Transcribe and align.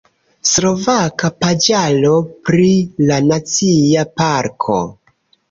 Slovaka 0.51 1.29
paĝaro 1.43 2.15
pri 2.49 2.71
la 3.11 3.21
nacia 3.27 4.09
parko. 4.25 4.81